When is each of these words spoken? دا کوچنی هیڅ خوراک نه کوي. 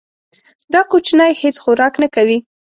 دا 0.73 0.81
کوچنی 0.91 1.31
هیڅ 1.41 1.55
خوراک 1.63 1.93
نه 2.03 2.07
کوي. 2.15 2.37